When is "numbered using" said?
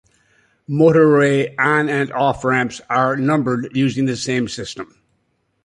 3.15-4.05